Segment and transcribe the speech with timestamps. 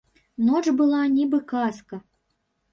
[0.47, 2.03] Ноч была, нібы казка.